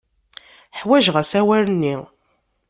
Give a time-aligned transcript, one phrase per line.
[0.79, 1.95] Ḥwajeɣ asawal-nni.